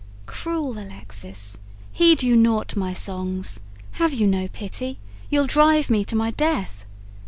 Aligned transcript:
"Cruel 0.25 0.79
Alexis, 0.79 1.59
heed 1.91 2.23
you 2.23 2.35
naught 2.35 2.75
my 2.75 2.91
songs? 2.91 3.59
Have 3.91 4.13
you 4.15 4.25
no 4.25 4.47
pity? 4.47 4.97
you'll 5.29 5.45
drive 5.45 5.91
me 5.91 6.03
to 6.05 6.15
my 6.15 6.31
death. 6.31 6.85